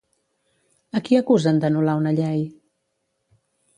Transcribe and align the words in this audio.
A 0.99 1.01
qui 1.09 1.19
acusen 1.19 1.61
d'anul·lar 1.65 1.95
una 2.03 2.15
llei? 2.21 2.43